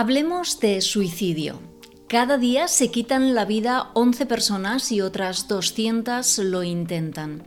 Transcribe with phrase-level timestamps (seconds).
[0.00, 1.60] Hablemos de suicidio.
[2.06, 7.42] Cada día se quitan la vida 11 personas y otras 200 lo intentan.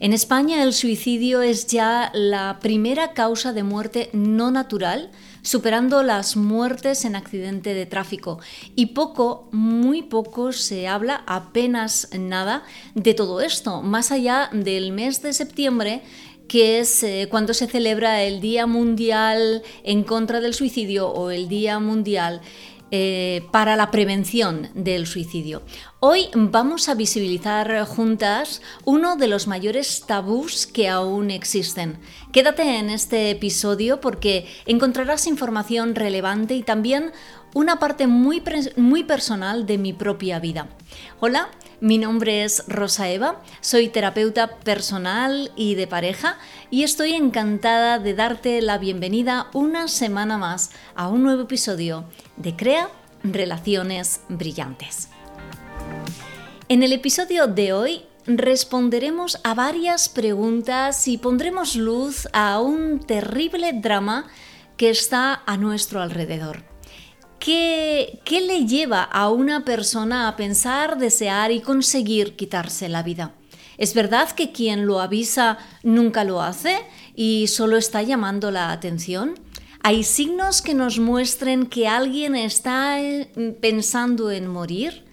[0.00, 5.10] En España el suicidio es ya la primera causa de muerte no natural,
[5.42, 8.40] superando las muertes en accidente de tráfico.
[8.74, 12.62] Y poco, muy poco se habla, apenas nada,
[12.94, 16.02] de todo esto, más allá del mes de septiembre
[16.48, 21.48] que es eh, cuando se celebra el Día Mundial en contra del Suicidio o el
[21.48, 22.40] Día Mundial
[22.94, 25.62] eh, para la prevención del suicidio.
[25.98, 31.98] Hoy vamos a visibilizar juntas uno de los mayores tabús que aún existen.
[32.32, 37.12] Quédate en este episodio porque encontrarás información relevante y también
[37.54, 38.42] una parte muy,
[38.76, 40.68] muy personal de mi propia vida.
[41.18, 41.48] Hola,
[41.82, 46.38] mi nombre es Rosa Eva, soy terapeuta personal y de pareja
[46.70, 52.04] y estoy encantada de darte la bienvenida una semana más a un nuevo episodio
[52.36, 52.88] de Crea
[53.24, 55.08] Relaciones Brillantes.
[56.68, 63.72] En el episodio de hoy responderemos a varias preguntas y pondremos luz a un terrible
[63.72, 64.28] drama
[64.76, 66.71] que está a nuestro alrededor.
[67.44, 73.34] ¿Qué, le lleva a una persona a pensar, desear y conseguir quitarse la vida?
[73.78, 76.78] ¿Es verdad que quien lo avisa nunca lo hace
[77.16, 79.34] y solo está llamando la atención?
[79.82, 83.26] ¿Hay signos que nos muestren que alguien está eh,
[83.60, 85.04] pensando en morir?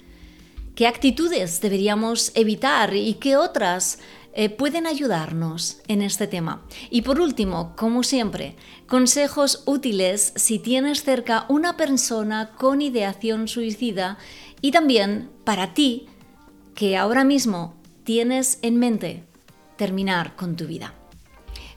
[0.75, 3.97] ¿Qué actitudes deberíamos evitar y qué otras
[4.33, 6.63] eh, pueden ayudarnos en este tema.
[6.89, 8.55] Y por último, como siempre,
[8.88, 14.17] consejos útiles si tienes cerca una persona con ideación suicida
[14.61, 16.08] y también para ti
[16.75, 19.23] que ahora mismo tienes en mente
[19.77, 20.93] terminar con tu vida.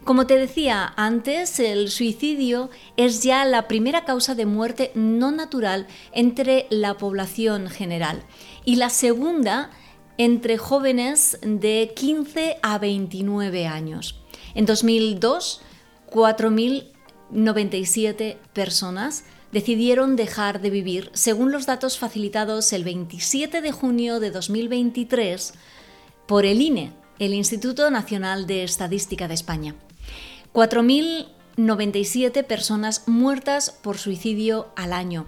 [0.05, 5.87] Como te decía antes, el suicidio es ya la primera causa de muerte no natural
[6.13, 8.25] entre la población general
[8.65, 9.71] y la segunda
[10.25, 14.21] entre jóvenes de 15 a 29 años.
[14.55, 15.63] En 2002,
[16.09, 24.31] 4.097 personas decidieron dejar de vivir, según los datos facilitados el 27 de junio de
[24.31, 25.55] 2023
[26.29, 29.75] por el INE, el Instituto Nacional de Estadística de España.
[30.53, 35.27] 4.097 personas muertas por suicidio al año,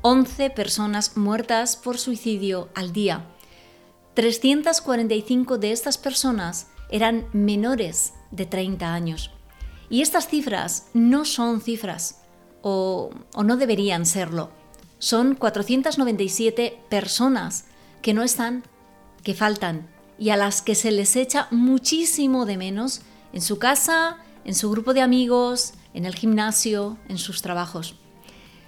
[0.00, 3.28] 11 personas muertas por suicidio al día.
[4.14, 9.30] 345 de estas personas eran menores de 30 años.
[9.88, 12.22] Y estas cifras no son cifras,
[12.62, 13.10] o,
[13.42, 14.50] no deberían serlo.
[14.98, 17.64] Son 497 personas
[18.02, 18.62] que no están,
[19.22, 23.02] que faltan, y a las que se les echa muchísimo de menos
[23.32, 27.96] en su casa, en su grupo de amigos, en el gimnasio, en sus trabajos.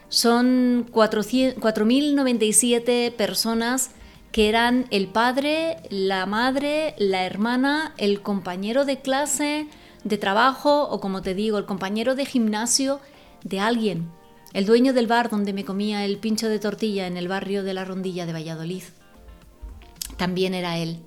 [0.09, 3.91] Son 4.097 personas
[4.35, 9.69] que eran el padre, la madre, la hermana, el compañero de clase,
[10.03, 12.99] de trabajo o como te digo, el compañero de gimnasio
[13.45, 14.11] de alguien,
[14.53, 17.75] el dueño del bar donde me comía el pincho de tortilla en el barrio de
[17.75, 18.83] la Rondilla de Valladolid.
[20.17, 20.99] También era él.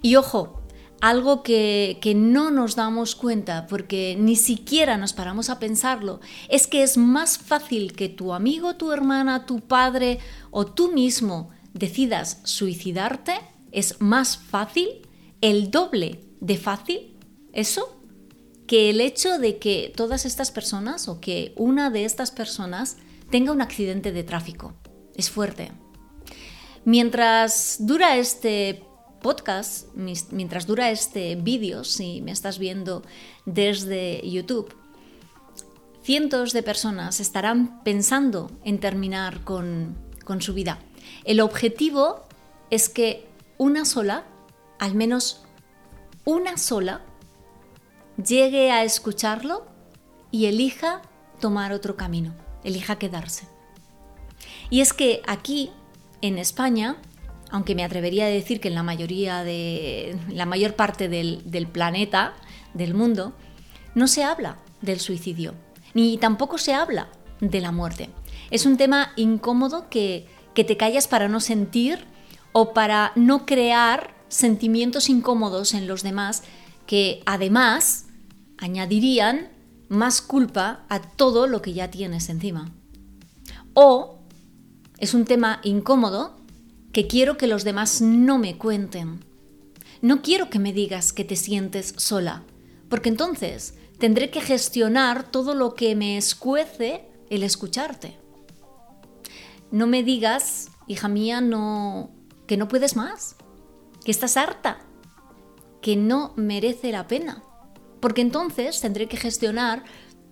[0.00, 0.62] Y ojo,
[1.02, 6.66] algo que, que, no nos damos cuenta porque ni siquiera nos paramos a pensarlo, es
[6.66, 12.40] que es más fácil que tu amigo, tu hermana, tu padre o tú mismo decidas
[12.44, 13.34] suicidarte,
[13.72, 14.88] es más fácil,
[15.40, 17.16] el doble de fácil,
[17.52, 18.00] eso,
[18.66, 22.96] que el hecho de que todas estas personas o que una de estas personas
[23.30, 24.74] tenga un accidente de tráfico.
[25.14, 25.72] Es fuerte.
[26.84, 28.82] Mientras dura este
[29.20, 33.02] podcast, mientras dura este vídeo, si me estás viendo
[33.44, 34.74] desde YouTube,
[36.02, 40.78] cientos de personas estarán pensando en terminar con, con su vida.
[41.24, 42.24] El objetivo
[42.70, 43.26] es que
[43.58, 44.24] una sola,
[44.78, 45.44] al menos
[46.24, 47.02] una sola,
[48.22, 49.66] llegue a escucharlo
[50.30, 51.02] y elija
[51.40, 52.34] tomar otro camino,
[52.64, 53.46] elija quedarse.
[54.70, 55.70] Y es que aquí,
[56.22, 56.96] en España,
[57.50, 61.68] aunque me atrevería a decir que en la mayoría de la mayor parte del, del
[61.68, 62.34] planeta,
[62.74, 63.32] del mundo,
[63.94, 65.54] no se habla del suicidio,
[65.94, 67.08] ni tampoco se habla
[67.40, 68.10] de la muerte.
[68.50, 70.26] Es un tema incómodo que
[70.56, 72.06] que te callas para no sentir
[72.52, 76.42] o para no crear sentimientos incómodos en los demás
[76.86, 78.06] que además
[78.56, 79.50] añadirían
[79.90, 82.72] más culpa a todo lo que ya tienes encima.
[83.74, 84.20] O
[84.96, 86.38] es un tema incómodo
[86.90, 89.22] que quiero que los demás no me cuenten.
[90.00, 92.44] No quiero que me digas que te sientes sola,
[92.88, 98.25] porque entonces tendré que gestionar todo lo que me escuece el escucharte.
[99.70, 102.10] No me digas, hija mía, no,
[102.46, 103.36] que no puedes más,
[104.04, 104.78] que estás harta,
[105.82, 107.42] que no merece la pena.
[108.00, 109.84] Porque entonces tendré que gestionar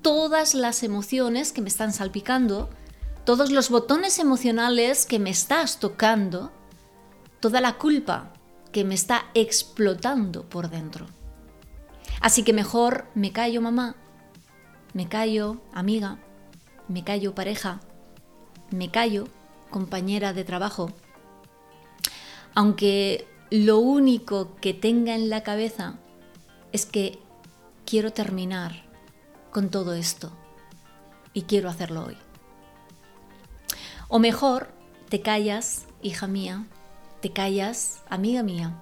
[0.03, 2.71] todas las emociones que me están salpicando,
[3.25, 6.53] todos los botones emocionales que me estás tocando,
[7.41, 8.33] toda la culpa
[8.71, 11.07] que me está explotando por dentro.
[12.21, 13.97] Así que mejor me callo mamá,
[14.93, 16.19] me callo amiga,
[16.89, 17.81] me callo pareja,
[18.71, 19.29] me callo
[19.71, 20.91] compañera de trabajo.
[22.55, 25.95] Aunque lo único que tenga en la cabeza
[26.73, 27.19] es que
[27.85, 28.85] quiero terminar
[29.51, 30.31] con todo esto
[31.33, 32.17] y quiero hacerlo hoy.
[34.09, 34.69] O mejor,
[35.09, 36.67] te callas, hija mía,
[37.21, 38.81] te callas, amiga mía,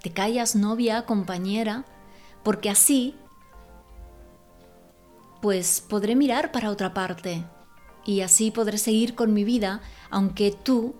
[0.00, 1.84] te callas, novia, compañera,
[2.42, 3.16] porque así,
[5.42, 7.44] pues podré mirar para otra parte
[8.04, 9.80] y así podré seguir con mi vida,
[10.10, 10.94] aunque tú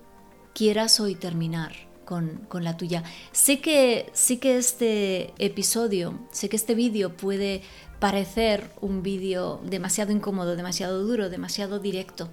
[0.55, 1.73] quieras hoy terminar
[2.05, 3.05] con, la tuya.
[3.31, 7.63] Sé que, sí que este episodio, sé que este vídeo puede
[8.01, 12.29] parecer un vídeo demasiado incómodo, demasiado duro, demasiado directo,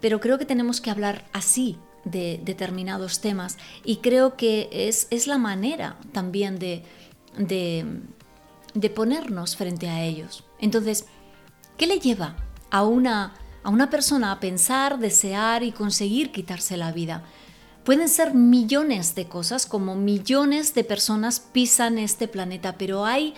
[0.00, 5.26] pero creo que tenemos que hablar así de determinados temas y creo que es, es
[5.26, 6.82] la manera también de,
[7.36, 10.44] de, ponernos frente a ellos.
[10.58, 11.06] Entonces,
[11.76, 12.36] ¿qué le lleva
[12.70, 17.24] a una, a una persona a pensar, desear y conseguir quitarse la vida?
[17.84, 23.34] Pueden ser millones de cosas, como millones de personas pisan este planeta, pero hay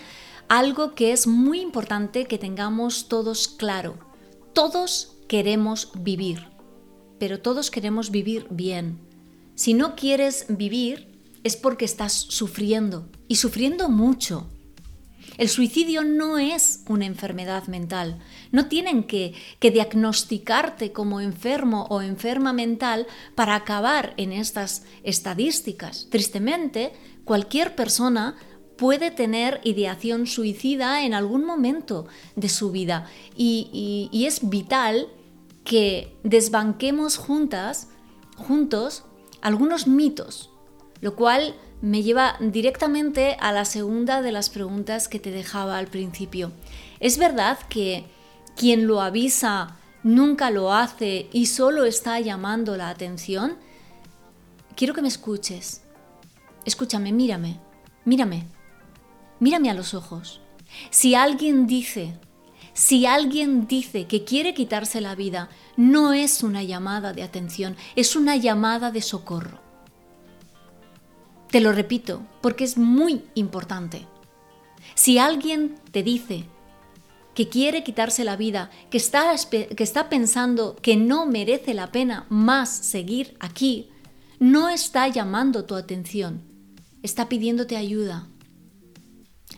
[0.47, 3.97] algo que es muy importante que tengamos todos claro.
[4.53, 6.47] Todos queremos vivir,
[7.19, 8.99] pero todos queremos vivir bien.
[9.55, 14.47] Si no quieres vivir es porque estás sufriendo y sufriendo mucho.
[15.37, 18.19] El suicidio no es una enfermedad mental.
[18.51, 26.07] No tienen que, diagnosticarte como enfermo o enferma mental para acabar en estas estadísticas.
[26.09, 26.93] Tristemente,
[27.25, 28.35] cualquier persona
[28.77, 35.07] puede tener ideación suicida en algún momento de su vida y, y es vital
[35.63, 37.89] que desbanquemos juntas,
[38.37, 39.03] juntos,
[39.41, 40.51] algunos mitos,
[41.01, 41.55] lo cual
[41.85, 46.51] me lleva directamente a la segunda de las preguntas que te dejaba al principio.
[46.99, 48.05] ¿Es verdad que
[48.55, 53.57] quien lo avisa nunca lo hace y solo está llamando la atención?
[54.75, 55.83] Quiero que me escuches.
[56.65, 57.59] Escúchame, mírame,
[58.03, 58.47] mírame,
[59.39, 60.41] mírame a los ojos.
[60.89, 62.17] Si alguien dice,
[62.73, 68.15] si alguien dice que quiere quitarse la vida, no es una llamada de atención, es
[68.15, 69.64] una llamada de socorro.
[71.55, 74.05] Te lo repito, porque es muy importante.
[74.93, 76.43] Si alguien te dice
[77.33, 82.25] que quiere quitarse la vida, que está, que está pensando que no merece la pena
[82.27, 83.87] más seguir aquí,
[84.37, 86.41] no está llamando tu atención,
[87.03, 88.27] está pidiéndote ayuda.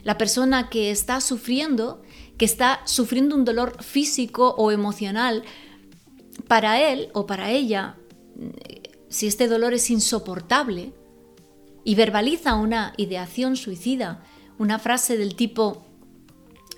[0.03, 2.03] La persona que está sufriendo,
[2.37, 5.41] que está sufriendo un dolor físico o emocional,
[6.47, 7.97] para él o para ella,
[9.09, 10.93] si este dolor es insoportable,
[11.87, 14.19] y verbaliza una ideación suicida,
[14.59, 15.85] una frase del tipo,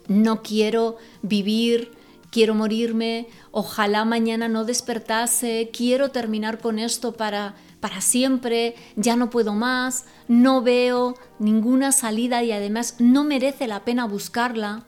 [0.08, 1.94] no quiero vivir,
[2.30, 9.32] quiero morirme, ojalá mañana no despertase, quiero terminar con esto para, para siempre, ya no
[9.32, 14.84] puedo más, no veo ninguna salida y además no merece la pena buscarla,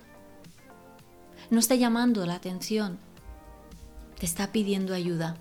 [1.50, 3.00] no está llamando la atención,
[4.20, 5.36] te está pidiendo ayuda.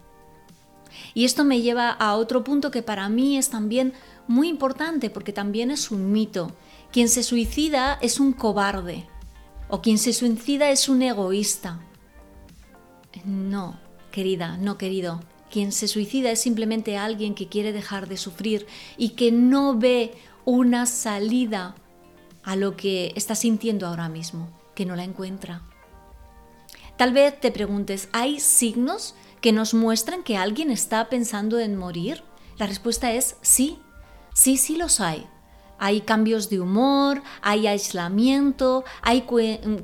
[1.14, 3.92] Y esto me lleva a otro punto que para mí es también
[4.26, 6.52] muy importante porque también es un mito.
[6.92, 9.06] Quien se suicida es un cobarde
[9.68, 11.80] o quien se suicida es un egoísta.
[13.24, 13.78] No,
[14.10, 15.20] querida, no querido.
[15.50, 20.14] Quien se suicida es simplemente alguien que quiere dejar de sufrir y que no ve
[20.44, 21.74] una salida
[22.42, 25.62] a lo que está sintiendo ahora mismo, que no la encuentra.
[26.96, 32.22] Tal vez te preguntes, ¿hay signos que nos muestran que alguien está pensando en morir?
[32.58, 33.78] La respuesta es sí,
[34.34, 35.26] sí, sí los hay.
[35.78, 39.22] Hay cambios de humor, hay aislamiento, hay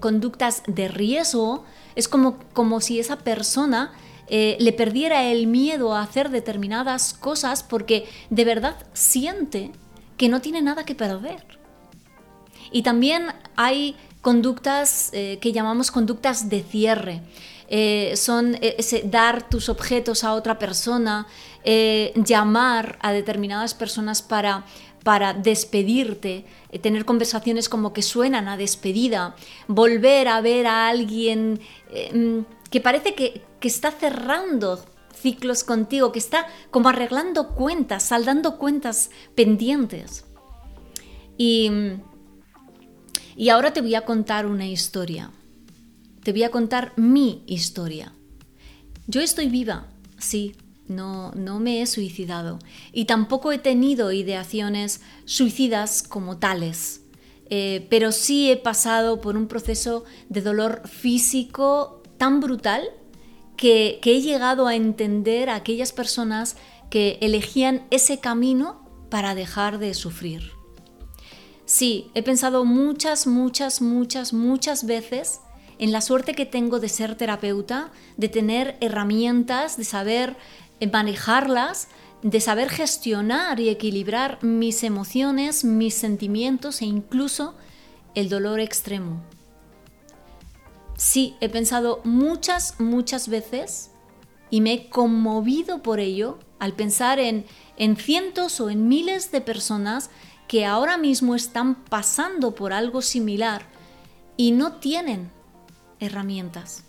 [0.00, 1.65] conductas de riesgo.
[1.95, 3.93] Es como, como si esa persona
[4.29, 9.73] eh, le perdiera el miedo a hacer determinadas cosas porque de verdad siente
[10.17, 11.59] que no tiene nada que perder.
[12.73, 17.23] Y también hay conductas eh, que llamamos conductas de cierre.
[17.68, 21.26] Eh, son eh, ese dar tus objetos a otra persona,
[21.64, 24.64] eh, llamar a determinadas personas para,
[25.02, 26.44] para despedirte,
[26.80, 29.35] tener conversaciones como que suenan a despedida,
[29.66, 31.61] volver a ver a alguien
[32.12, 32.38] mm,
[32.70, 39.11] que parece que, que está cerrando ciclos contigo, que está como arreglando cuentas, saldando cuentas
[39.35, 40.25] pendientes.
[41.38, 41.70] Y,
[43.35, 45.30] y ahora te voy a contar una historia.
[46.26, 48.12] Te voy a contar mi historia.
[49.06, 49.87] Yo estoy viva,
[50.18, 50.56] sí,
[50.88, 52.59] no, no me he suicidado
[52.92, 57.02] y tampoco he tenido ideaciones suicidas como tales.
[57.49, 62.83] Eh, pero sí he pasado por un proceso de dolor físico tan brutal
[63.56, 66.56] que, que he llegado a entender a aquellas personas
[66.90, 70.50] que elegían ese camino para dejar de sufrir.
[71.66, 75.38] Sí, he pensado muchas, muchas, muchas, muchas veces
[75.78, 80.37] en la suerte que tengo de ser terapeuta, de tener herramientas, de saber
[80.92, 81.88] manejarlas,
[82.23, 87.54] de saber gestionar y equilibrar mis emociones, mis sentimientos e incluso
[88.14, 89.23] el dolor extremo.
[90.97, 93.90] Sí, he pensado muchas, muchas veces
[94.50, 97.45] y me he conmovido por ello al pensar en,
[97.76, 100.11] en cientos o en miles de personas
[100.49, 103.66] que ahora mismo están pasando por algo similar
[104.38, 105.36] y no tienen
[106.00, 106.85] herramientas.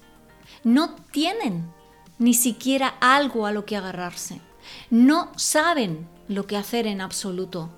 [0.63, 1.71] No tienen
[2.19, 4.41] ni siquiera algo a lo que agarrarse.
[4.89, 7.69] No saben lo que hacer en absoluto.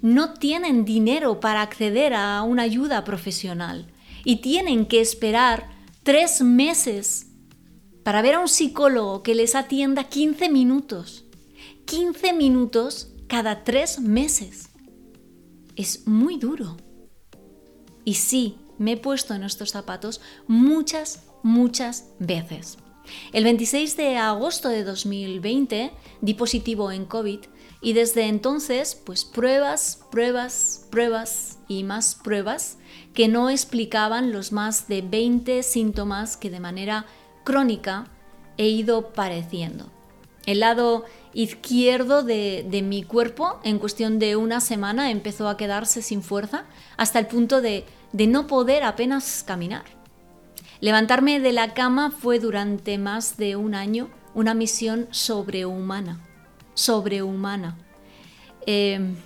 [0.00, 3.86] No tienen dinero para acceder a una ayuda profesional
[4.24, 5.68] y tienen que esperar
[6.02, 7.26] tres meses
[8.02, 11.24] para ver a un psicólogo que les atienda 15 minutos.
[11.86, 14.70] 15 minutos cada tres meses.
[15.76, 16.76] Es muy duro.
[18.04, 22.78] Y sí, me he puesto en estos zapatos muchas, muchas veces.
[23.32, 27.40] El 26 de agosto de 2020 di positivo en COVID
[27.80, 32.78] y desde entonces, pues pruebas, pruebas, pruebas y más pruebas
[33.14, 37.06] que no explicaban los más de 20 síntomas que de manera
[37.44, 38.08] crónica
[38.56, 39.90] he ido padeciendo.
[40.44, 41.04] El lado
[41.34, 46.64] izquierdo de, de, mi cuerpo en cuestión de una semana empezó a quedarse sin fuerza
[46.96, 49.84] hasta el punto de, de no poder apenas caminar.
[50.80, 56.20] Levantarme de la cama fue durante más de un año una misión sobrehumana,
[56.74, 57.76] sobrehumana.
[58.66, 59.16] Em,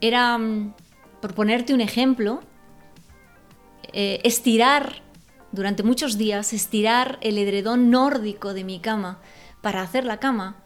[0.00, 0.74] era, mm,
[1.20, 2.40] por ponerte un ejemplo,
[3.92, 5.02] eh, estirar
[5.52, 9.18] durante muchos días, estirar el edredón nórdico de mi cama
[9.60, 10.56] para hacer la cama,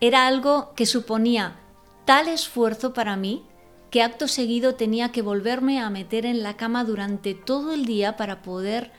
[0.00, 1.56] era algo que suponía
[2.04, 3.44] tal esfuerzo para mí
[3.90, 8.16] que acto seguido tenía que volverme a meter en la cama durante todo el día
[8.16, 8.92] para poder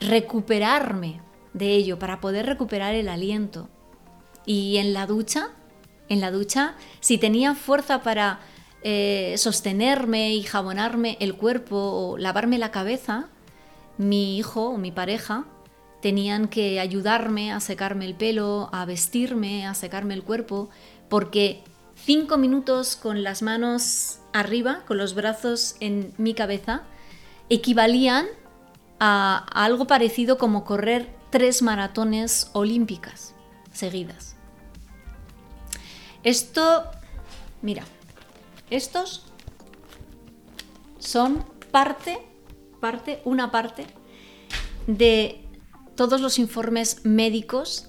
[0.00, 1.20] recuperarme
[1.52, 3.68] de ello, para poder recuperar el aliento.
[4.46, 5.50] Y en la ducha,
[6.08, 8.40] en la ducha, si tenía fuerza para
[8.82, 13.28] eh, sostenerme y jabonarme el cuerpo o lavarme la cabeza,
[13.98, 15.46] mi hijo o mi pareja
[16.00, 20.70] tenían que ayudarme a secarme el pelo, a vestirme, a secarme el cuerpo,
[21.08, 21.64] porque
[22.08, 26.84] cinco minutos con las manos arriba, con los brazos en mi cabeza,
[27.50, 28.24] equivalían
[28.98, 33.34] a, algo parecido como correr tres maratones olímpicas
[33.74, 34.36] seguidas.
[36.22, 36.84] Esto,
[37.60, 37.84] mira,
[38.70, 39.26] estos
[40.98, 42.20] son parte,
[42.80, 43.84] parte, una parte
[44.86, 45.46] de
[45.94, 47.86] todos los informes médicos,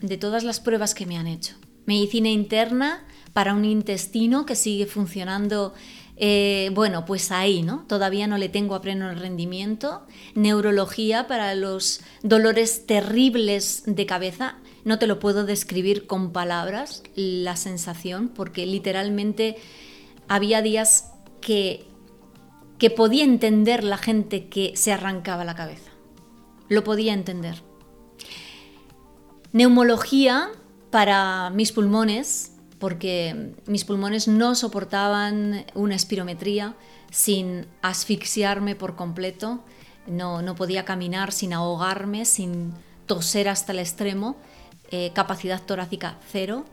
[0.00, 1.54] de todas las pruebas que me han hecho.
[1.84, 5.74] Medicina interna para un intestino que sigue funcionando,
[6.16, 7.84] eh, bueno, pues ahí, ¿no?
[7.86, 10.06] Todavía no le tengo a pleno rendimiento.
[10.34, 14.56] Neurología para los dolores terribles de cabeza.
[14.84, 19.56] No te lo puedo describir con palabras, la sensación, porque literalmente
[20.28, 21.86] había días que,
[22.78, 25.90] que podía entender la gente que se arrancaba la cabeza.
[26.68, 27.62] Lo podía entender.
[29.52, 30.50] Neumología
[30.90, 32.49] para mis pulmones,
[32.80, 36.74] porque mis pulmones no soportaban una espirometría
[37.10, 39.62] sin asfixiarme por completo,
[40.06, 42.72] no, no podía caminar sin ahogarme, sin
[43.06, 44.36] toser hasta el extremo,
[44.90, 46.64] eh, capacidad torácica cero.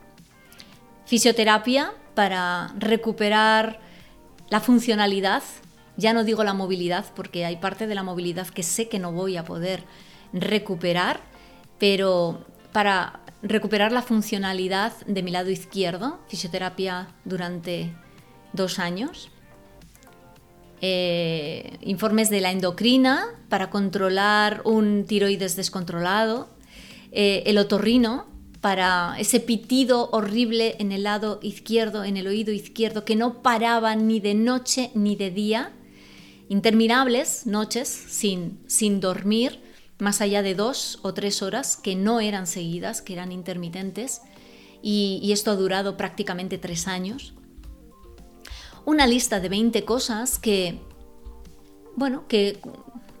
[1.04, 3.78] Fisioterapia para recuperar
[4.48, 5.42] la funcionalidad,
[5.96, 9.12] ya no digo la movilidad, porque hay parte de la movilidad que sé que no
[9.12, 9.84] voy a poder
[10.32, 11.20] recuperar,
[11.78, 12.44] pero
[12.78, 17.92] para recuperar la funcionalidad de mi lado izquierdo, fisioterapia durante
[18.52, 19.32] dos años.
[20.80, 26.50] Eh, informes de la endocrina para controlar un tiroides descontrolado,
[27.10, 28.26] eh, el otorrino
[28.60, 33.96] para ese pitido horrible en el lado izquierdo, en el oído izquierdo, que no paraba
[33.96, 35.72] ni de noche ni de día,
[36.48, 39.66] interminables noches sin, sin dormir,
[39.98, 44.22] más allá de dos o tres horas, que no eran seguidas, que eran intermitentes,
[44.80, 47.34] y, esto ha durado prácticamente tres años.
[48.84, 50.80] Una lista de 20 cosas que,
[51.96, 52.60] bueno, que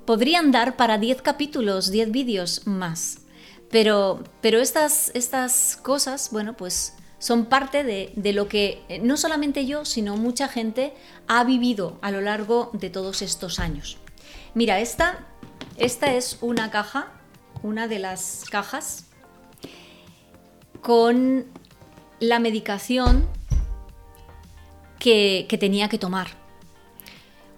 [0.06, 3.22] podrían dar para 10 capítulos, 10 vídeos más.
[3.70, 9.16] Pero, pero estas, estas cosas, bueno, pues son parte de, de, lo que eh, no
[9.16, 10.94] solamente yo, sino mucha gente
[11.26, 13.98] ha vivido a lo largo de todos estos años.
[14.54, 15.26] Mira, esta
[15.78, 17.12] esta es una caja,
[17.62, 19.06] una de las cajas,
[20.80, 21.46] con
[22.20, 23.28] la medicación
[24.98, 26.28] que, tenía que tomar.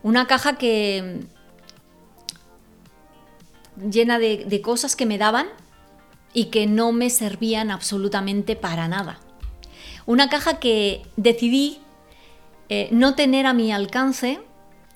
[0.02, 1.20] Una caja que
[3.76, 5.46] llena de, cosas que me daban
[6.32, 9.18] y que no me servían absolutamente para nada.
[10.06, 11.80] Una caja que decidí
[12.68, 14.40] eh, no tener a mi alcance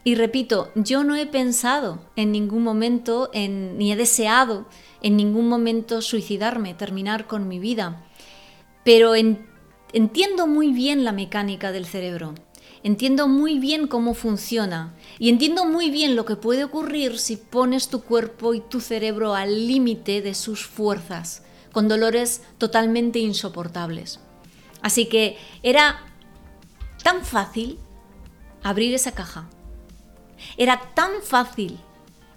[0.06, 4.66] y repito, yo no he pensado en ningún momento, ni he deseado
[5.00, 8.04] en ningún momento suicidarme, terminar con mi vida,
[8.84, 12.34] pero entiendo muy bien la mecánica del cerebro,
[12.82, 14.94] entiendo muy bien cómo funciona.
[15.18, 19.34] Y entiendo muy bien lo que puede ocurrir si pones tu cuerpo y tu cerebro
[19.34, 24.20] al límite de sus fuerzas, con dolores totalmente insoportables.
[24.82, 26.02] Así que era
[27.02, 27.78] tan fácil
[28.62, 29.48] abrir esa caja
[30.56, 31.78] era tan fácil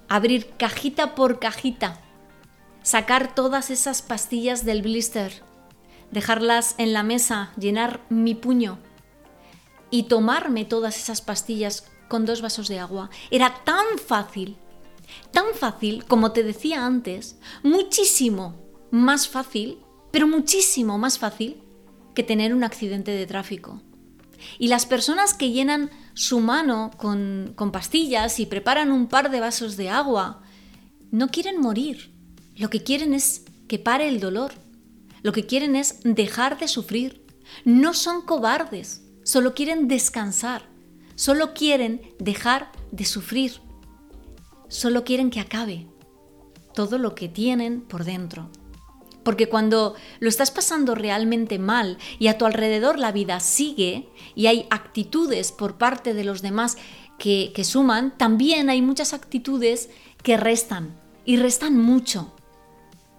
[0.09, 1.99] abrir cajita por cajita,
[2.83, 5.43] sacar todas esas pastillas del blister,
[6.11, 8.79] dejarlas en la mesa, llenar mi puño
[9.89, 13.09] y tomarme todas esas pastillas con dos vasos de agua.
[13.31, 14.57] Era tan fácil,
[15.31, 18.55] tan fácil, como te decía antes, muchísimo
[18.91, 19.79] más fácil,
[20.11, 21.61] pero muchísimo más fácil
[22.15, 23.81] que tener un accidente de tráfico.
[24.59, 29.77] Y las personas que llenan su mano con, pastillas y preparan un par de vasos
[29.77, 30.41] de agua,
[31.11, 32.11] no quieren morir.
[32.55, 34.53] Lo que quieren es que pare el dolor.
[35.21, 37.25] Lo que quieren es dejar de sufrir.
[37.65, 40.63] No son cobardes, solo quieren descansar.
[41.15, 43.53] Solo quieren dejar de sufrir.
[44.69, 45.87] Solo quieren que acabe
[46.77, 48.51] todo lo que tienen por dentro.
[49.27, 54.47] Porque cuando lo estás pasando realmente mal y a tu alrededor la vida sigue y
[54.47, 56.77] hay actitudes por parte de los demás
[57.19, 59.89] que, suman, también hay muchas actitudes
[60.23, 62.33] que restan y restan mucho.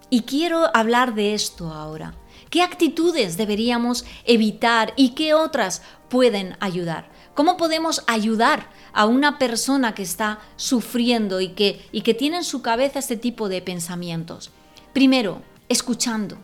[0.09, 2.15] Y quiero hablar de esto ahora.
[2.49, 7.11] ¿Qué actitudes deberíamos evitar y qué otras pueden ayudar?
[7.35, 12.43] ¿Cómo podemos ayudar a una persona que está sufriendo y que, y que tiene en
[12.43, 14.49] su cabeza este tipo de pensamientos?
[14.91, 16.37] Primero, escuchando,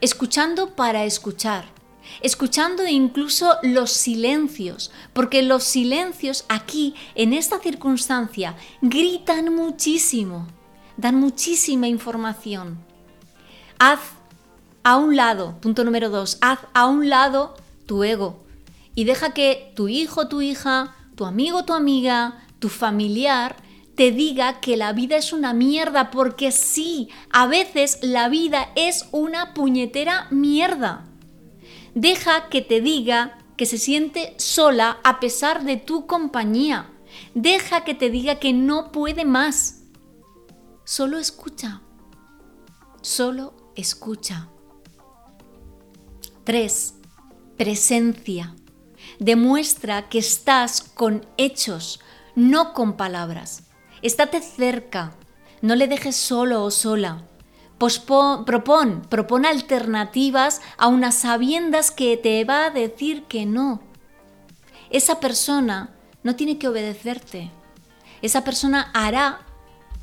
[0.00, 1.64] escuchando para escuchar,
[2.20, 10.46] escuchando incluso los silencios, porque los silencios aquí, en esta circunstancia, gritan muchísimo,
[10.96, 12.78] dan muchísima información.
[13.78, 14.00] Haz
[14.84, 18.42] a un lado, punto número dos, haz a un lado tu ego
[18.94, 23.56] y deja que tu hijo, tu hija, tu amigo, tu amiga, tu familiar,
[23.94, 29.08] te diga que la vida es una mierda, porque sí, a veces la vida es
[29.12, 31.04] una puñetera mierda.
[31.94, 36.90] Deja que te diga que se siente sola a pesar de tu compañía.
[37.34, 39.82] Deja que te diga que no puede más.
[40.84, 41.82] Solo escucha.
[43.02, 44.48] Solo escucha.
[46.44, 46.94] 3.
[47.58, 48.54] Presencia.
[49.18, 52.00] Demuestra que estás con hechos,
[52.34, 53.64] no con palabras.
[54.02, 55.12] Estate cerca,
[55.60, 57.22] no le dejes solo o sola.
[57.78, 63.80] propón, propon alternativas a unas sabiendas que te va a decir que no.
[64.90, 65.90] Esa persona
[66.24, 67.52] no tiene que obedecerte.
[68.22, 69.46] Esa persona hará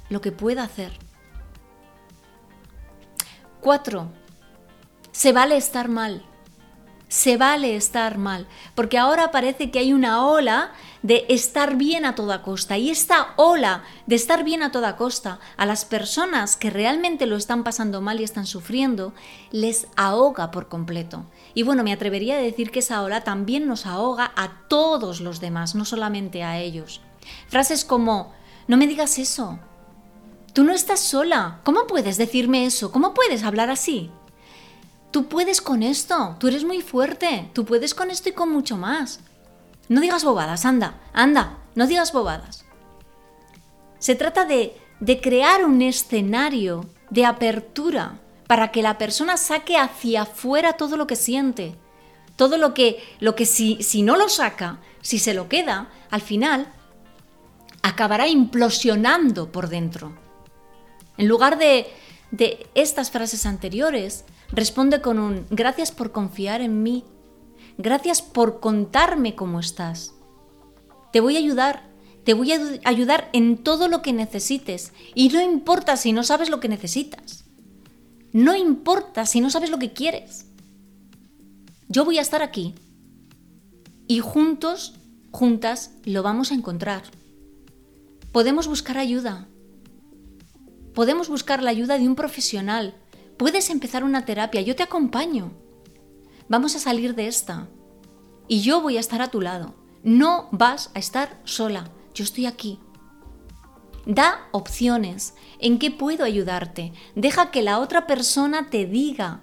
[0.10, 0.94] lo que pueda hacer.
[3.60, 4.10] 4.
[5.12, 6.26] Se vale estar mal
[7.10, 12.16] se vale estar mal, porque ahora parece que hay una ola de estar bien a
[12.16, 16.70] toda costa y esta ola de estar bien a toda costa a las personas que
[16.70, 19.14] realmente lo están pasando mal y están sufriendo
[19.52, 21.26] les ahoga por completo.
[21.54, 25.40] Y bueno, me atrevería a decir que esa ola también nos ahoga a todos los
[25.40, 27.02] demás, no solamente a ellos.
[27.48, 28.34] Frases como,
[28.68, 29.60] no me digas eso,
[30.54, 32.92] tú no estás sola, ¿cómo puedes decirme eso?
[32.92, 34.12] ¿Cómo puedes hablar así?
[35.12, 38.78] Tú puedes con esto, tú eres muy fuerte, tú puedes con esto y con mucho
[38.78, 39.22] más.
[39.90, 42.66] No digas bobadas, anda, anda, no digas bobadas.
[43.98, 50.24] Se trata de, de crear un escenario de apertura para que la persona saque hacia
[50.24, 51.76] afuera todo lo que siente.
[52.36, 56.22] Todo lo que, lo que si, si no lo saca, si se lo queda, al
[56.22, 56.72] final
[57.82, 60.14] acabará implosionando por dentro.
[61.18, 61.88] En lugar de,
[62.32, 67.04] de estas frases anteriores, responde con un gracias por confiar en mí,
[67.80, 70.14] gracias por contarme cómo estás.
[71.12, 71.90] Te voy a ayudar,
[72.26, 76.50] te voy a ayudar en todo lo que necesites y no importa si no sabes
[76.50, 77.46] lo que necesitas.
[78.32, 80.46] No importa si no sabes lo que quieres.
[81.88, 82.76] Yo voy a estar aquí
[84.08, 84.96] y juntos,
[85.32, 87.04] juntas, lo vamos a encontrar.
[88.34, 89.48] Podemos buscar ayuda.
[90.94, 92.94] Podemos buscar la ayuda de un profesional.
[93.38, 94.62] Puedes empezar una terapia.
[94.62, 95.69] Yo te acompaño.
[96.50, 97.68] Vamos a salir de esta.
[98.48, 99.76] Y yo voy a estar a tu lado.
[100.02, 101.92] No vas a estar sola.
[102.16, 102.80] Yo estoy aquí.
[104.08, 105.36] Da opciones.
[105.60, 106.92] ¿En qué puedo ayudarte?
[107.14, 109.42] Deja que la otra persona te diga.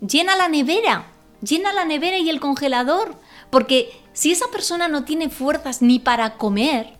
[0.00, 1.06] Llena la nevera.
[1.42, 3.16] Llena la nevera y el congelador.
[3.50, 6.96] Porque si esa persona no tiene fuerzas ni para comer,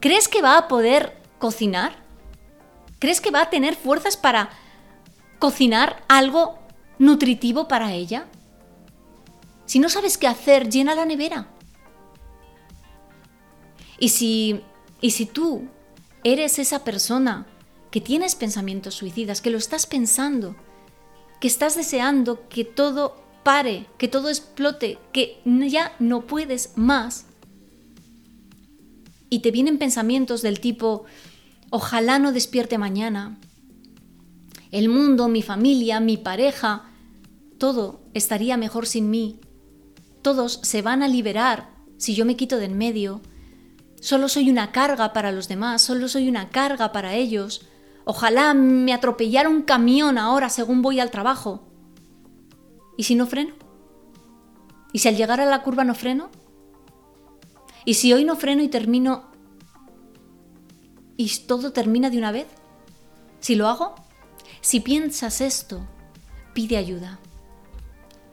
[0.00, 1.94] ¿crees que va a poder cocinar?
[2.98, 4.50] ¿Crees que va a tener fuerzas para
[5.38, 6.58] cocinar algo
[6.98, 8.26] nutritivo para ella?
[9.72, 11.48] Si no sabes qué hacer, llena la nevera.
[13.98, 14.60] Y si,
[15.00, 15.66] y si tú
[16.24, 17.46] eres esa persona
[17.90, 20.56] que tienes pensamientos suicidas, que lo estás pensando,
[21.40, 27.24] que estás deseando que todo pare, que todo explote, que ya no puedes más,
[29.30, 31.06] y te vienen pensamientos del tipo,
[31.70, 33.40] ojalá no despierte mañana,
[34.70, 36.90] el mundo, mi familia, mi pareja,
[37.56, 39.40] todo estaría mejor sin mí,
[40.22, 43.20] todos se van a liberar si yo me quito de en medio,
[44.00, 47.64] solo soy una carga para los demás, solo soy una carga para ellos,
[48.04, 51.62] ojalá me atropellara un camión ahora según voy al trabajo.
[52.96, 53.54] ¿Y si no freno?
[54.92, 56.30] ¿Y si al llegar a la curva no freno?
[57.84, 59.30] ¿Y si hoy no freno y termino
[61.16, 62.48] y todo termina de una vez?
[63.38, 63.94] Si lo hago,
[64.60, 65.86] si piensas esto,
[66.52, 67.20] pide ayuda.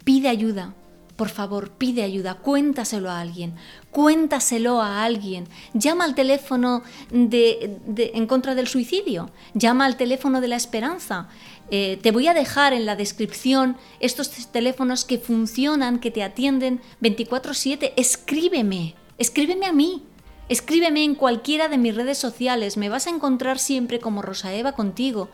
[0.04, 0.73] Pide ayuda.
[1.19, 3.55] Por favor, pide ayuda, cuéntaselo a alguien,
[3.91, 5.49] cuéntaselo a alguien.
[5.73, 7.77] Llama al teléfono de,
[8.13, 11.27] en contra del suicidio, llama al teléfono de la esperanza.
[11.71, 16.79] Eh, te voy a dejar en la descripción estos teléfonos que funcionan, que te atienden
[17.01, 17.91] 24/7.
[17.97, 20.03] Escríbeme, escríbeme a mí.
[20.47, 24.71] Escríbeme en cualquiera de mis redes sociales, me vas a encontrar siempre como Rosa Eva
[24.71, 25.27] contigo.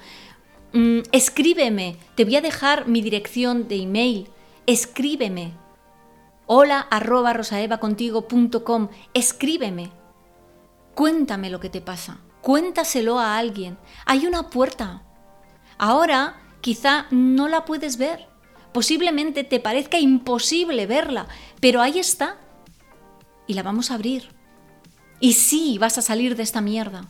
[0.73, 4.29] Mm, escríbeme, te voy a dejar mi dirección de email.
[4.65, 5.53] Escríbeme,
[6.47, 9.91] hola arroba rosaevacontigo.com, escríbeme,
[10.93, 13.77] cuéntame lo que te pasa, cuéntaselo a alguien.
[14.05, 15.03] Hay una puerta.
[15.77, 18.27] Ahora quizá no la puedes ver,
[18.71, 21.27] posiblemente te parezca imposible verla,
[21.59, 22.37] pero ahí está.
[23.47, 24.29] Y la vamos a abrir.
[25.19, 27.05] Y sí, vas a salir de esta mierda.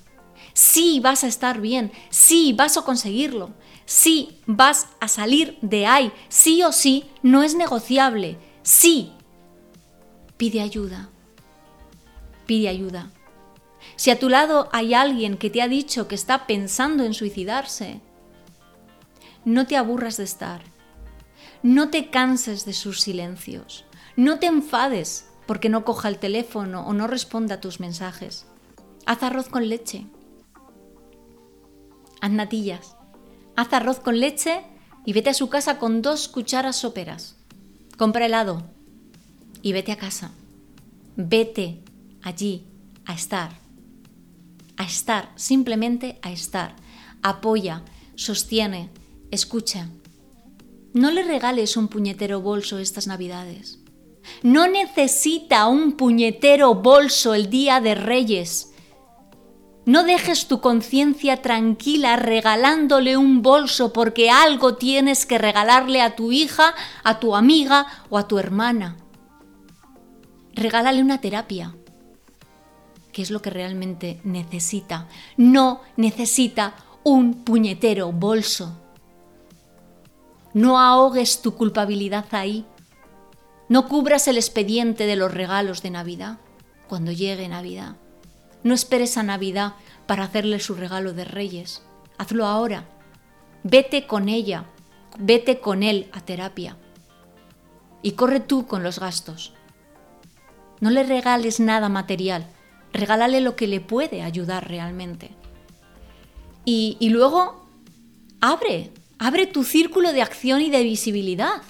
[0.53, 1.91] Sí, vas a estar bien.
[2.09, 3.51] Sí, vas a conseguirlo.
[3.85, 6.11] Sí, vas a salir de ahí.
[6.29, 8.37] Sí o sí, no es negociable.
[8.63, 9.11] Sí,
[10.37, 11.09] pide ayuda.
[12.45, 13.11] Pide ayuda.
[13.95, 18.01] Si a tu lado hay alguien que te ha dicho que está pensando en suicidarse,
[19.45, 20.61] no te aburras de estar.
[21.63, 23.85] No te canses de sus silencios.
[24.15, 28.47] No te enfades porque no coja el teléfono o no responda a tus mensajes.
[29.05, 30.07] Haz arroz con leche.
[32.21, 32.97] Haz natillas.
[33.55, 34.63] Haz arroz con leche
[35.05, 37.37] y vete a su casa con dos cucharas soperas.
[37.97, 38.74] Compra helado
[39.65, 40.31] y vete a casa.
[41.15, 41.79] Vete
[42.21, 42.67] allí
[43.03, 43.49] a estar.
[44.77, 46.75] A estar, simplemente a estar.
[47.23, 47.81] Apoya,
[48.13, 48.91] sostiene,
[49.31, 49.89] escucha.
[50.93, 53.79] No le regales un puñetero bolso estas navidades.
[54.43, 58.71] No necesita un puñetero bolso el día de Reyes.
[59.87, 66.31] No dejes tu conciencia tranquila regalándole un bolso porque algo tienes que regalarle a tu
[66.31, 68.97] hija, a tu amiga o a tu hermana
[70.55, 71.75] regálale una terapia,
[73.11, 75.07] que es lo que realmente necesita.
[75.37, 78.81] No necesita un puñetero bolso.
[80.53, 82.65] No ahogues tu culpabilidad ahí.
[83.67, 86.39] No cubras el expediente de los regalos de Navidad
[86.87, 87.95] cuando llegue Navidad.
[88.63, 89.73] No esperes a Navidad
[90.07, 91.83] para hacerle su regalo de Reyes.
[92.17, 92.85] Hazlo ahora.
[93.63, 94.65] Vete con ella,
[95.17, 96.77] vete con él a terapia.
[98.01, 99.54] Y corre tú con los gastos.
[100.81, 102.47] No le regales nada material,
[102.93, 105.31] regálale lo que le puede ayudar realmente.
[106.65, 107.67] Y, luego,
[108.41, 111.61] abre, abre tu círculo de acción y de visibilidad.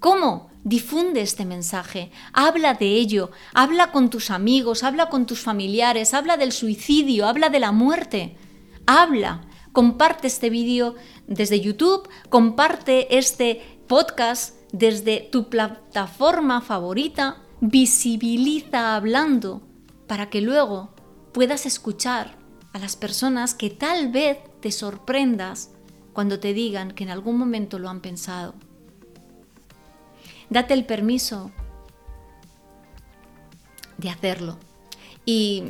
[0.00, 0.50] ¿Cómo?
[0.64, 6.36] Difunde este mensaje, habla de ello, habla con tus amigos, habla con tus familiares, habla
[6.36, 8.36] del suicidio, habla de la muerte.
[8.86, 10.94] Habla, comparte este vídeo
[11.26, 19.62] desde YouTube, comparte este podcast desde tu plataforma favorita, visibiliza hablando
[20.08, 20.90] para que luego
[21.32, 22.36] puedas escuchar
[22.72, 25.70] a las personas que tal vez te sorprendas
[26.12, 28.54] cuando te digan que en algún momento lo han pensado.
[30.50, 31.52] Date el permiso
[33.96, 34.58] de hacerlo.
[35.24, 35.62] Y,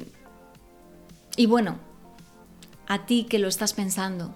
[1.36, 1.76] y bueno,
[2.88, 4.34] a ti que lo estás pensando,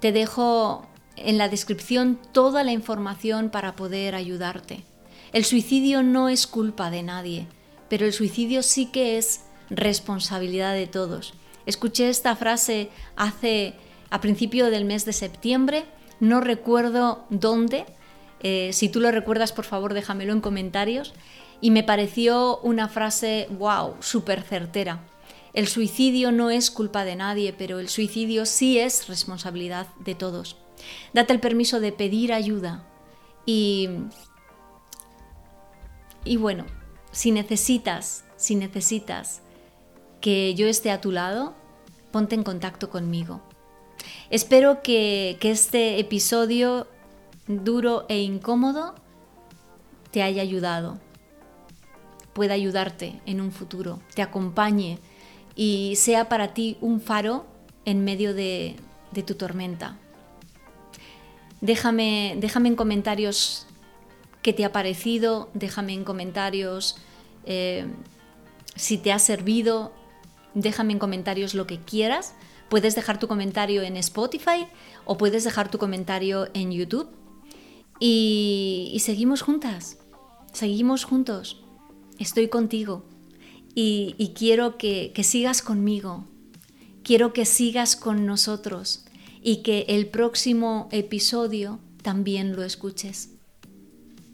[0.00, 4.87] te dejo en la descripción toda la información para poder ayudarte.
[5.32, 7.46] El suicidio no es culpa de nadie,
[7.88, 11.34] pero el suicidio sí que es responsabilidad de todos.
[11.66, 13.74] Escuché esta frase hace
[14.10, 15.84] a principio del mes de septiembre,
[16.20, 17.84] no recuerdo dónde,
[18.40, 21.12] eh, si tú lo recuerdas por favor déjamelo en comentarios,
[21.60, 25.04] y me pareció una frase, wow, súper certera.
[25.52, 30.56] El suicidio no es culpa de nadie, pero el suicidio sí es responsabilidad de todos.
[31.12, 32.86] Date el permiso de pedir ayuda
[33.44, 33.88] y,
[36.24, 36.66] y bueno,
[37.10, 39.42] si necesitas, si necesitas
[40.20, 41.54] que yo esté a tu lado,
[42.10, 43.40] ponte en contacto conmigo.
[44.30, 46.86] Espero que, este episodio
[47.46, 48.94] duro e incómodo
[50.10, 50.98] te haya ayudado,
[52.32, 54.98] pueda ayudarte en un futuro, te acompañe
[55.56, 57.46] y sea para ti un faro
[57.84, 58.76] en medio de,
[59.12, 59.98] de tu tormenta.
[61.60, 63.67] Déjame, déjame en comentarios
[64.42, 66.96] qué te ha parecido, déjame en comentarios
[67.44, 67.86] eh,
[68.76, 69.92] si te ha servido,
[70.54, 72.34] déjame en comentarios lo que quieras.
[72.68, 74.66] Puedes dejar tu comentario en Spotify
[75.06, 77.08] o puedes dejar tu comentario en YouTube.
[77.98, 79.98] Y, seguimos juntas,
[80.52, 81.64] seguimos juntos.
[82.18, 83.04] Estoy contigo
[83.74, 86.26] y, quiero que sigas conmigo.
[87.02, 89.06] Quiero que sigas con nosotros
[89.42, 93.37] y que el próximo episodio también lo escuches.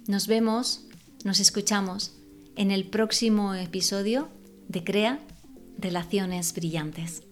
[0.07, 0.87] Nos vemos,
[1.25, 2.15] nos escuchamos
[2.57, 4.29] en el próximo episodio
[4.69, 5.19] de Crea
[5.79, 7.23] Relaciones Brillantes.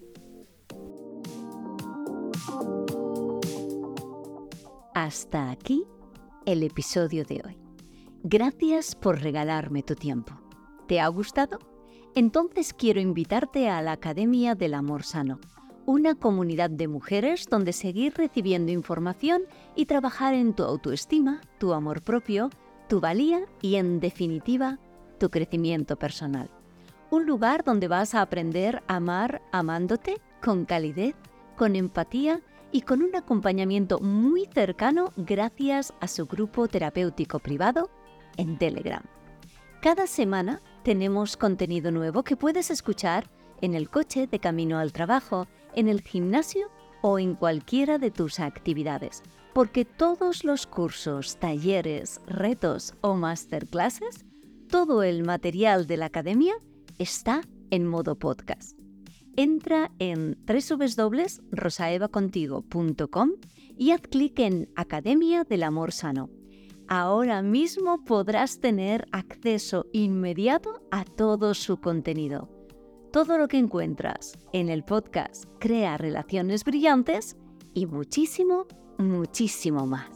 [4.94, 5.84] Hasta aquí
[6.46, 7.58] el episodio de hoy.
[8.22, 10.32] Gracias por regalarme tu tiempo.
[10.88, 11.58] ¿Te ha gustado?
[12.14, 15.40] Entonces quiero invitarte a la Academia del Amor Sano
[15.86, 19.42] una comunidad de mujeres donde seguir recibiendo información
[19.74, 22.50] y trabajar en tu autoestima, tu amor propio,
[22.92, 24.78] tu valía y, en definitiva,
[25.18, 26.50] tu crecimiento personal.
[27.10, 31.14] Un lugar donde vas a aprender a amar amándote con calidez,
[31.56, 37.88] con empatía y con un acompañamiento muy cercano gracias a su grupo terapéutico privado
[38.36, 39.02] en Telegram.
[39.80, 43.30] Cada semana tenemos contenido nuevo que puedes escuchar
[43.62, 46.68] en el coche de camino al trabajo, en el gimnasio
[47.00, 49.22] o en cualquiera de tus actividades,
[49.54, 54.26] porque todos los cursos, talleres, retos o masterclasses,
[54.68, 56.54] todo el material de la academia
[56.98, 58.78] está en modo podcast.
[59.36, 63.30] Entra en www.rosaevacontigo.com
[63.76, 66.28] y haz clic en Academia del Amor Sano.
[66.88, 72.50] Ahora mismo podrás tener acceso inmediato a todo su contenido
[73.12, 77.36] todo lo que encuentras en el podcast Crea Relaciones Brillantes
[77.74, 78.66] y muchísimo,
[79.08, 80.06] muchísimo más.